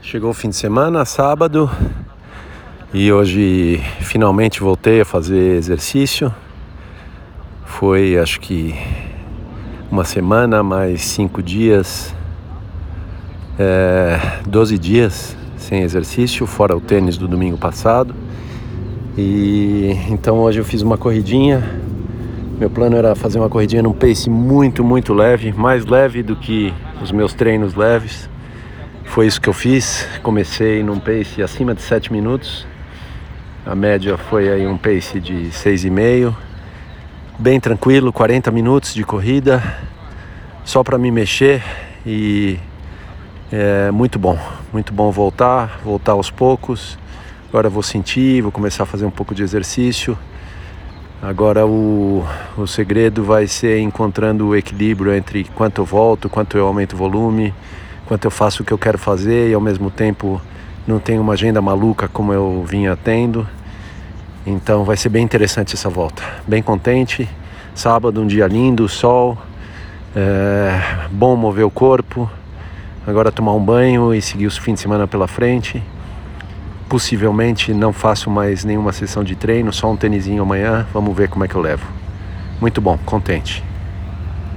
[0.00, 1.68] Chegou o fim de semana, sábado,
[2.94, 6.32] e hoje finalmente voltei a fazer exercício.
[7.64, 8.74] Foi acho que
[9.90, 12.14] uma semana mais cinco dias,
[13.58, 18.14] é, 12 dias sem exercício, fora o tênis do domingo passado.
[19.16, 21.68] E então hoje eu fiz uma corridinha.
[22.58, 26.72] Meu plano era fazer uma corridinha num pace muito, muito leve, mais leve do que
[27.02, 28.30] os meus treinos leves
[29.08, 30.06] foi isso que eu fiz.
[30.22, 32.66] Comecei num pace acima de 7 minutos.
[33.66, 36.34] A média foi aí um pace de 6,5.
[37.38, 39.62] Bem tranquilo, 40 minutos de corrida,
[40.64, 41.62] só para me mexer
[42.04, 42.58] e
[43.52, 44.38] é muito bom,
[44.72, 46.98] muito bom voltar, voltar aos poucos.
[47.48, 50.18] Agora vou sentir, vou começar a fazer um pouco de exercício.
[51.22, 52.24] Agora o,
[52.56, 56.96] o segredo vai ser encontrando o equilíbrio entre quanto eu volto, quanto eu aumento o
[56.96, 57.54] volume,
[58.08, 60.40] enquanto eu faço o que eu quero fazer e ao mesmo tempo
[60.86, 63.46] não tenho uma agenda maluca como eu vinha tendo.
[64.46, 66.22] Então vai ser bem interessante essa volta.
[66.46, 67.28] Bem contente.
[67.74, 69.36] Sábado, um dia lindo, sol.
[70.16, 72.30] É, bom mover o corpo.
[73.06, 75.82] Agora tomar um banho e seguir os fins de semana pela frente.
[76.88, 80.86] Possivelmente não faço mais nenhuma sessão de treino, só um tênisinho amanhã.
[80.94, 81.86] Vamos ver como é que eu levo.
[82.58, 83.62] Muito bom, contente.